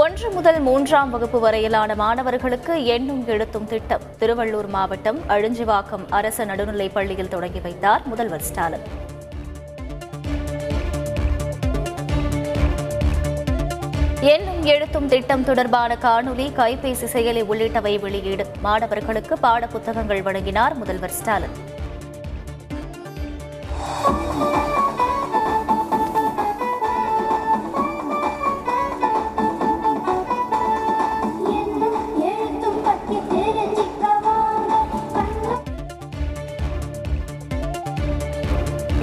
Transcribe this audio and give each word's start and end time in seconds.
ஒன்று 0.00 0.30
முதல் 0.30 0.58
மூன்றாம் 0.60 1.10
வகுப்பு 1.10 1.40
வரையிலான 1.40 1.94
மாணவர்களுக்கு 1.94 2.84
எண்ணும் 2.84 3.26
எழுத்தும் 3.26 3.66
திட்டம். 3.66 4.00
திருவள்ளூர் 4.18 4.68
மாவட்டம் 4.68 5.18
அழிஞ்சிவாக்கம் 5.28 6.04
அரசு 6.10 6.46
நடுநிலைப் 6.46 6.94
பள்ளியில் 6.94 7.28
தொடங்கி 7.28 7.60
வைத்தார் 7.60 8.06
முதல்வர் 8.06 8.40
ஸ்டாலின். 8.40 8.80
எண்ணும் 14.20 14.64
எழுத்தும் 14.64 15.08
திட்டம் 15.08 15.44
தொடர்பான 15.44 15.96
காணொலி 16.02 16.48
கைபேசி 16.60 17.06
செயலி 17.12 17.44
உள்ளிட்டவை 17.52 18.00
வெளியீடு. 18.00 18.46
மாணவர்களுக்கு 18.62 19.38
பாடப்புத்தகங்கள் 19.42 20.22
வழங்கினார் 20.22 20.74
முதல்வர் 20.74 21.10
ஸ்டாலின். 21.10 21.67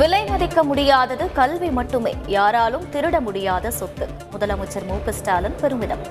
விலை 0.00 0.24
மதிக்க 0.24 0.62
முடியாதது 0.62 1.32
கல்வி 1.32 1.68
மட்டுமே. 1.78 2.12
யாராலும் 2.26 2.84
திருட 2.92 3.20
முடியாத 3.20 3.70
சொத்து. 3.70 4.06
முதலமைச்சர் 4.32 4.86
மு 4.90 5.12
ஸ்டாலின் 5.18 5.56
பெருமிதம். 5.60 6.02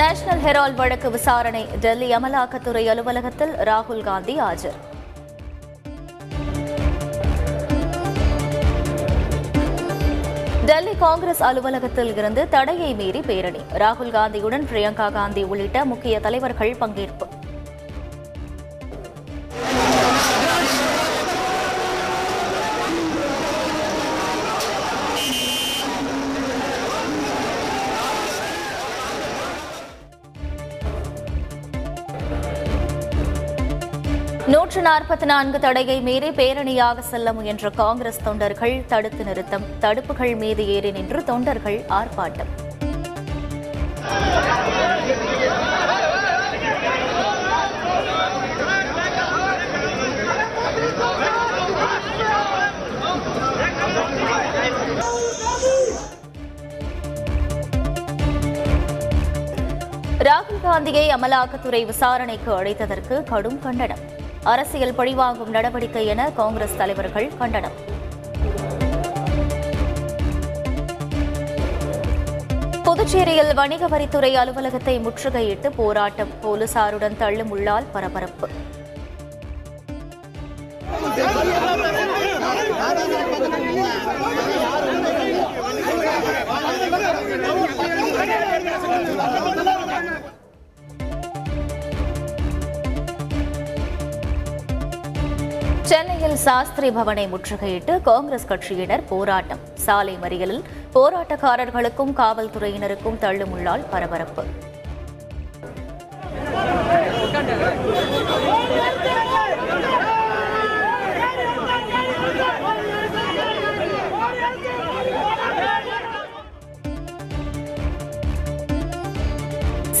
நேஷனல் 0.00 0.42
ஹெரால்ட் 0.46 0.74
வழக்கு 0.74 1.10
விசாரணை 1.10 1.62
டெல்லி 1.80 2.08
அமலாக்கத்துறை 2.16 2.84
அலுவலகத்தில் 2.86 3.54
ராகுல் 3.70 4.02
காந்தி 4.02 4.40
ஆஜர். 4.40 4.78
டெல்லி 10.64 10.94
காங்கிரஸ் 11.04 11.42
அலுவலகத்தில் 11.42 12.16
இருந்து 12.16 12.48
தடையை 12.48 12.94
மீறி 12.94 13.20
பேரணி. 13.20 13.60
ராகுல் 13.84 14.14
காந்தியுடன் 14.18 14.68
பிரியங்கா 14.72 15.12
காந்தி 15.12 15.42
உள்ளிட்ட 15.42 15.84
முக்கிய 15.84 16.20
தலைவர்கள் 16.20 16.76
பங்கேற்பு. 16.80 17.26
நூற்று 34.52 34.80
நாற்பத்தி 34.86 35.26
நான்கு 35.30 35.58
தடையை 35.62 35.94
மீறி 36.06 36.28
பேரணியாக 36.38 37.02
செல்ல 37.08 37.32
முயன்ற 37.36 37.70
காங்கிரஸ் 37.80 38.20
தொண்டர்கள் 38.26 38.74
தடுத்து 38.92 39.22
நிறுத்தம். 39.28 39.64
தடுப்புகள் 39.84 40.34
மீது 40.42 40.62
ஏறி 40.74 40.90
நின்று 40.96 41.20
தொண்டர்கள் 41.30 41.78
ஆர்ப்பாட்டம். 41.98 42.50
ராகுல் 60.28 60.62
காந்தியை 60.62 61.08
அமலாக்கத்துறை 61.16 61.82
விசாரணைக்கு 61.90 62.52
அழைத்ததற்கு 62.60 63.16
கடும் 63.32 63.58
கண்டனம். 63.66 64.04
அரசியல் 64.52 64.96
பழிவாங்கும் 64.98 65.50
நடவடிக்கை 65.50 66.02
என 66.12 66.24
காங்கிரஸ் 66.40 66.76
தலைவர்கள் 66.76 67.28
கண்டனம். 67.38 67.76
புதுச்சேரியில் 72.86 73.52
வணிக 73.54 73.88
வரித்துறை 73.88 74.30
அலுவலகத்தை 74.42 74.94
முற்றுகையிட்டு 75.06 75.70
போராட்டம். 75.76 76.32
போலீசாருடன் 76.42 77.16
தள்ளுமுள்ளால் 77.22 77.90
பரபரப்பு. 77.92 78.48
சென்னையில் 95.88 96.36
சாஸ்திரி 96.44 96.88
பவனை 96.96 97.24
முற்றுகையிட்டு 97.32 97.92
காங்கிரஸ் 98.06 98.46
கட்சியினர் 98.50 99.02
போராட்டம். 99.10 99.60
சாலை 99.84 100.14
மறியலில் 100.22 100.62
போராட்டக்காரர்களுக்கும் 100.94 102.12
காவல்துறையினருக்கும் 102.20 103.18
தள்ளுமுள்ளால் 103.24 103.84
பரபரப்பு. 103.92 104.44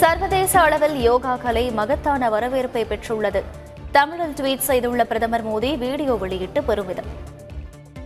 சர்வதேச 0.00 0.52
அளவில் 0.64 0.98
யோகா 1.08 1.36
கலை 1.44 1.64
மகத்தான 1.80 2.28
வரவேற்பை 2.34 2.84
பெற்றுள்ளது. 2.90 3.42
தமிழில் 3.97 4.35
ட்வீட் 4.39 4.67
செய்துள்ள 4.69 5.03
பிரதமர் 5.11 5.45
மோடி 5.49 5.71
வீடியோ 5.85 6.15
வெளியிட்டு 6.23 6.61
பெருமிதம் 6.69 7.11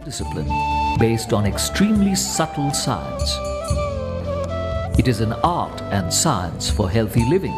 discipline 0.05 0.49
based 0.97 1.31
on 1.33 1.45
extremely 1.45 2.16
subtle 2.16 2.71
science. 2.71 3.29
It 4.97 5.07
is 5.07 5.19
an 5.19 5.33
art 5.59 5.81
and 5.91 6.13
science 6.13 6.69
for 6.69 6.89
healthy 6.89 7.25
living. 7.25 7.55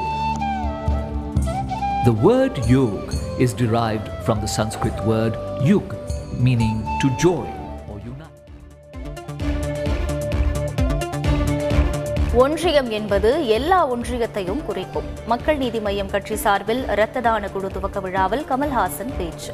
The 2.06 2.16
word 2.22 2.58
yog 2.66 3.08
is 3.40 3.54
derived 3.54 4.10
from 4.26 4.40
the 4.40 4.48
Sanskrit 4.48 4.98
word 5.06 5.36
yug, 5.62 5.90
meaning 6.40 6.78
to 7.02 7.10
join 7.18 7.50
ஒன்றியம் 12.35 12.91
என்பது 12.91 13.47
எல்லா 13.47 13.91
ஒன்றியத்தையும் 13.91 14.65
குறிக்கும். 14.65 15.03
மக்கள் 15.27 15.57
நீதி 15.57 15.79
மய்யம் 15.79 16.11
கட்சி 16.11 16.37
சார்பில் 16.37 16.89
இரத்த 16.89 17.21
தான 17.21 17.49
குழு 17.49 17.69
துவக்க 17.69 18.01
விழாவில் 18.01 18.45
கமல்ஹாசன் 18.51 19.13
பேச்சு. 19.19 19.53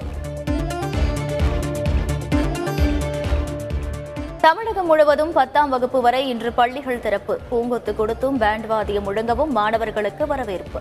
தமிழகம் 4.40 4.86
முழுவதும் 4.86 5.32
பத்தாம் 5.32 5.70
வகுப்பு 5.70 6.00
வரை 6.00 6.28
இன்று 6.28 6.52
பள்ளிகள் 6.52 7.00
திறப்பு. 7.00 7.40
பூங்கொத்து 7.50 7.96
கொடுத்தும் 7.96 8.38
பேண்ட் 8.38 8.70
வாதியம் 8.70 9.06
முழங்கவும் 9.08 9.50
மாணவர்களுக்கு 9.50 10.26
வரவேற்பு. 10.26 10.80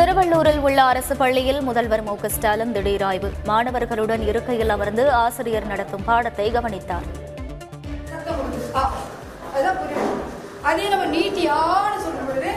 திருவள்ளூரில் 0.00 0.60
உள்ள 0.66 0.78
அரசு 0.90 1.14
பள்ளியில் 1.20 1.58
முதல்வர் 1.66 2.02
மு 2.04 2.12
ஸ்டாலின் 2.34 2.70
திடீர் 2.76 3.02
ஆய்வு. 3.08 3.28
மாணவர்களுடன் 3.48 4.22
இருக்கையில் 4.30 4.72
அமர்ந்து 4.74 5.04
ஆசிரியர் 5.22 5.66
நடத்தும் 5.72 6.04
பாடத்தை 6.06 6.46
கவனித்தார். 6.56 7.06
அதே 10.68 10.86
நம்ம 10.92 11.04
நீட்டியான 11.16 11.92
சொல்லும் 12.04 12.26
பொழுது 12.28 12.49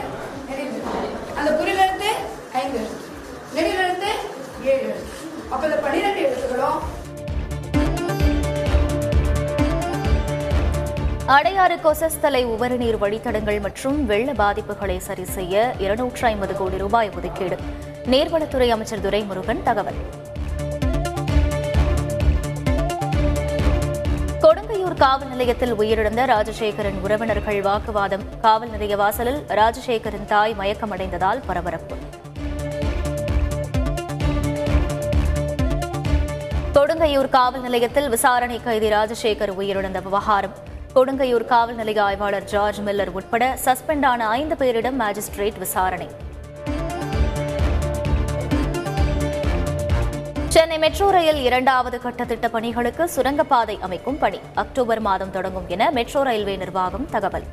அடையாறு 11.34 11.76
கொசஸ்தலை 11.84 12.40
உபரிநீர் 12.44 12.98
வழித்தடங்கள் 12.98 13.60
மற்றும் 13.60 14.06
வெள்ள 14.06 14.32
பாதிப்புகளை 14.32 14.96
சரி 14.96 15.24
செய்ய 15.24 15.74
இருநூற்று 15.78 16.26
ஐம்பது 16.26 16.56
கோடி 16.56 16.76
ரூபாய் 16.78 17.10
ஒதுக்கீடு. 17.16 17.56
நீர்வளத்துறை 18.10 18.68
அமைச்சர் 18.68 19.02
துரைமுருகன் 19.04 19.62
தகவல். 19.62 19.98
கொடுங்கையூர் 24.44 24.96
காவல் 24.98 25.28
நிலையத்தில் 25.28 25.74
உயிரிழந்த 25.74 26.26
ராஜசேகரன் 26.32 27.00
உறவினர்கள் 27.02 27.60
வாக்குவாதம். 27.60 28.26
காவல் 28.40 28.70
நிலைய 28.70 28.96
வாசலில் 28.96 29.40
ராஜசேகரின் 29.48 30.24
தாய் 30.24 30.54
மயக்கமடைந்ததால் 30.58 31.42
பரபரப்பு. 31.46 31.96
கொடுங்கையூர் 36.74 37.28
காவல் 37.28 37.60
நிலையத்தில் 37.60 38.08
விசாரணை 38.08 38.60
கைதி 38.62 38.90
ராஜசேகர் 38.90 39.54
உயிரிழந்த 39.58 40.02
விவகாரம். 40.02 40.72
கொடுங்கையூர் 40.94 41.44
காவல் 41.44 41.74
நிலைய 41.74 42.02
ஆய்வாளர் 42.02 42.44
ஜார்ஜ் 42.44 42.80
மில்லர் 42.80 43.06
உட்பட 43.06 43.58
சஸ்பெண்ட் 43.64 44.04
ஆன 44.06 44.28
ஐந்து 44.28 44.54
பேரிடம் 44.54 44.96
மேஜிஸ்ட்ரேட் 44.98 45.58
விசாரணை. 45.58 46.08
சென்னை 50.48 50.78
மெட்ரோ 50.78 51.10
ரயில் 51.10 51.42
இரண்டாவது 51.42 52.00
கட்ட 52.00 52.24
திட்டப் 52.24 52.52
பணிகளுக்கு 52.52 53.08
சுரங்கப்பாதை 53.08 53.78
அமைக்கும் 53.80 54.18
பணி. 54.18 54.40
அக்டோபர் 54.54 55.00
மாதம் 55.00 55.30
தொடங்கும் 55.30 55.68
என 55.68 55.90
மெட்ரோ 55.90 56.22
ரயில்வே 56.22 56.56
நிர்வாகம் 56.56 57.10
தகவல். 57.10 57.44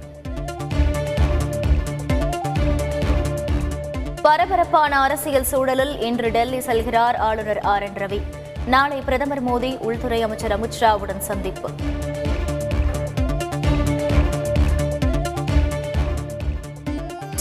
பரபரப்பான 4.22 5.00
அரசியல் 5.00 5.44
சூழலில் 5.44 6.00
இன்று 6.00 6.32
டெல்லி 6.32 6.58
செல்கிறார் 6.58 7.18
ஆளுநர் 7.18 7.60
ஆர் 7.60 7.84
என் 7.84 7.94
ரவி. 7.94 8.22
நாளை 8.66 9.02
பிரதமர் 9.02 9.46
மோடி 9.46 9.78
உள்துறை 9.78 10.22
அமைச்சர் 10.22 10.60
அமித்ஷாவுடன் 10.60 11.18
சந்திப்பு. 11.18 11.70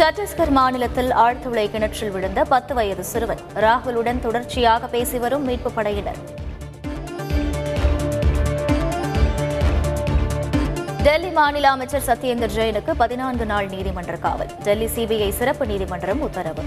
சத்தீஸ்கர் 0.00 0.50
மாநிலத்தில் 0.50 1.10
ஆழ்துளை 1.10 1.70
கிணற்றில் 1.70 2.10
விழுந்த 2.10 2.44
பத்து 2.44 2.74
வயது 2.74 3.04
சிறுவன். 3.04 3.38
ராகுலுடன் 3.54 4.18
தொடர்ச்சியாக 4.18 4.86
பேசி 4.86 5.18
வரும் 5.18 5.48
மீட்புப் 5.48 5.74
படையினர். 5.74 6.16
டெல்லி 11.02 11.30
மாநில 11.30 11.70
அமைச்சர் 11.70 12.02
சத்யேந்தர் 12.06 12.50
ஜெயினுக்கு 12.56 12.94
பதினான்கு 12.96 13.46
நாள் 13.46 13.66
நீதிமன்ற 13.66 14.16
காவல். 14.16 14.50
டெல்லி 14.62 14.84
சிபிஐ 14.84 15.28
சிறப்பு 15.28 15.66
நீதிமன்றம் 15.66 16.20
உத்தரவு. 16.20 16.62